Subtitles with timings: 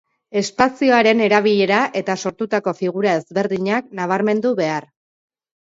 [0.39, 4.93] Espazioaren erabilera eta sortutako figura ezberdinak nabarmendu behar.